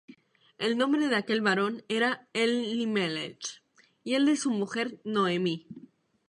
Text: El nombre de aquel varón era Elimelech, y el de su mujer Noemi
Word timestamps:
El 0.57 0.77
nombre 0.79 1.09
de 1.09 1.15
aquel 1.15 1.41
varón 1.41 1.83
era 1.87 2.27
Elimelech, 2.33 3.61
y 4.03 4.15
el 4.15 4.25
de 4.25 4.35
su 4.35 4.49
mujer 4.49 4.99
Noemi 5.03 5.67